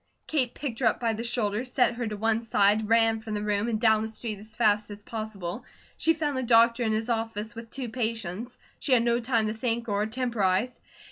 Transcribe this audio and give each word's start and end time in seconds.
Kate 0.25 0.55
picked 0.55 0.79
her 0.79 0.87
up 0.87 0.99
by 0.99 1.13
the 1.13 1.23
shoulders, 1.23 1.71
set 1.71 1.93
her 1.93 2.07
to 2.07 2.17
one 2.17 2.41
side, 2.41 2.89
ran 2.89 3.19
from 3.19 3.35
the 3.35 3.43
room 3.43 3.67
and 3.67 3.79
down 3.79 4.01
the 4.01 4.07
street 4.07 4.39
as 4.39 4.55
fast 4.55 4.89
as 4.89 5.03
possible. 5.03 5.63
She 5.95 6.15
found 6.15 6.35
the 6.35 6.41
doctor 6.41 6.81
in 6.81 6.91
his 6.91 7.07
office 7.07 7.53
with 7.53 7.69
two 7.69 7.87
patients. 7.89 8.57
She 8.79 8.93
had 8.93 9.03
no 9.03 9.19
time 9.19 9.45
to 9.45 9.53
think 9.53 9.87
or 9.87 10.03
temporize. 10.07 10.79